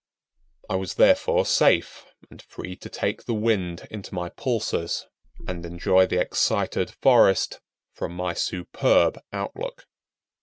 [0.67, 5.05] I was therefore safe, and free to take the wind into my pulses
[5.47, 7.59] and enjoy the excited forest
[7.93, 9.85] from my superb outlook.